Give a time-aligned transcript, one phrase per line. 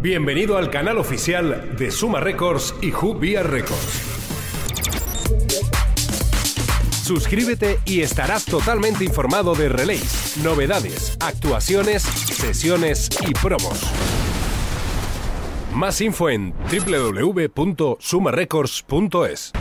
[0.00, 4.06] Bienvenido al canal oficial de Suma Records y Jubia Records.
[7.04, 13.82] Suscríbete y estarás totalmente informado de relays, novedades, actuaciones, sesiones y promos.
[15.74, 19.52] Más info en www.sumarecords.es.